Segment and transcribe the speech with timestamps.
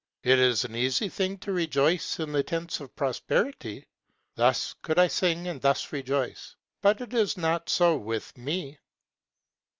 [0.23, 3.85] It is an easy thing to rejoice in the tents of prosperity:
[4.33, 8.79] Thus could I sing and thus rejoice: but it is not so with me.'